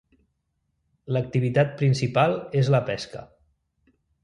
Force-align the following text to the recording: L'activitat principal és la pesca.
L'activitat 1.17 1.77
principal 1.83 2.35
és 2.63 2.73
la 2.79 2.83
pesca. 2.91 3.25